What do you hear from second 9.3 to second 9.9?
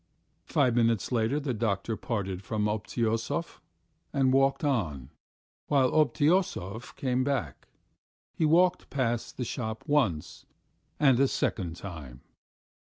the shop